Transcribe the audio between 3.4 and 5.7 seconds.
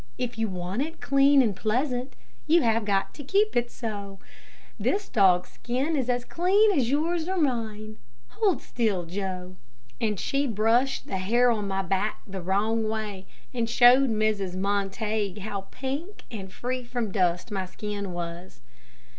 it so. This dog's